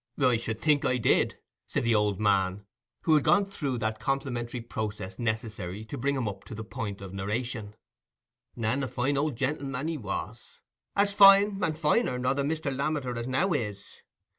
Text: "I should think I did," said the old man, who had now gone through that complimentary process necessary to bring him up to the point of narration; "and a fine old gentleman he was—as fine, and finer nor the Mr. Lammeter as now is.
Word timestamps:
"I 0.19 0.37
should 0.37 0.59
think 0.59 0.83
I 0.83 0.97
did," 0.97 1.37
said 1.67 1.83
the 1.83 1.93
old 1.93 2.19
man, 2.19 2.65
who 3.03 3.13
had 3.13 3.23
now 3.23 3.33
gone 3.33 3.45
through 3.51 3.77
that 3.77 3.99
complimentary 3.99 4.59
process 4.59 5.19
necessary 5.19 5.85
to 5.85 5.95
bring 5.95 6.15
him 6.15 6.27
up 6.27 6.43
to 6.45 6.55
the 6.55 6.63
point 6.63 7.01
of 7.01 7.13
narration; 7.13 7.75
"and 8.59 8.83
a 8.83 8.87
fine 8.87 9.15
old 9.15 9.35
gentleman 9.35 9.87
he 9.87 9.99
was—as 9.99 11.13
fine, 11.13 11.63
and 11.63 11.77
finer 11.77 12.17
nor 12.17 12.33
the 12.33 12.41
Mr. 12.41 12.75
Lammeter 12.75 13.15
as 13.15 13.27
now 13.27 13.53
is. 13.53 14.01